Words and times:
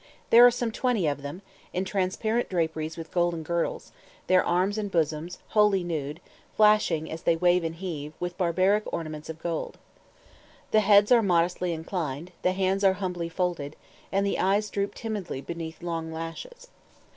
There 0.31 0.43
are 0.47 0.49
some 0.49 0.71
twenty 0.71 1.05
of 1.05 1.21
them, 1.21 1.43
in 1.73 1.85
transparent 1.85 2.49
draperies 2.49 2.97
with 2.97 3.11
golden 3.11 3.43
girdles, 3.43 3.91
their 4.25 4.43
arms 4.43 4.79
and 4.79 4.89
bosoms, 4.89 5.37
wholly 5.49 5.83
nude, 5.83 6.19
flashing, 6.57 7.11
as 7.11 7.21
they 7.21 7.35
wave 7.35 7.63
and 7.63 7.75
heave, 7.75 8.13
with 8.19 8.35
barbaric 8.35 8.91
ornaments 8.91 9.29
of 9.29 9.37
gold. 9.37 9.77
The 10.71 10.79
heads 10.79 11.11
are 11.11 11.21
modestly 11.21 11.71
inclined, 11.71 12.31
the 12.41 12.53
hands 12.53 12.83
are 12.83 12.93
humbly 12.93 13.29
folded, 13.29 13.75
and 14.11 14.25
the 14.25 14.39
eyes 14.39 14.71
droop 14.71 14.95
timidly 14.95 15.39
beneath 15.39 15.83
long 15.83 16.11
lashes. 16.11 16.69